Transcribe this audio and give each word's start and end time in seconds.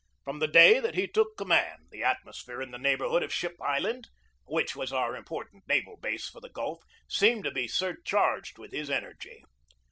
From 0.23 0.39
the 0.39 0.47
day 0.47 0.79
that 0.79 0.95
he 0.95 1.05
took 1.05 1.37
command 1.37 1.89
the 1.91 2.01
atmosphere 2.01 2.59
in 2.59 2.71
the 2.71 2.79
neighborhood 2.79 3.21
of 3.21 3.31
Ship 3.31 3.55
Island, 3.61 4.07
which 4.47 4.75
was 4.75 4.91
our 4.91 5.15
important 5.15 5.63
naval 5.67 5.95
base 5.95 6.27
for 6.27 6.39
the 6.41 6.49
Gulf, 6.49 6.81
seemed 7.07 7.43
to 7.43 7.51
be 7.51 7.67
surcharged 7.67 8.57
with 8.57 8.71
his 8.71 8.89
en 8.89 9.03
ergy. 9.03 9.43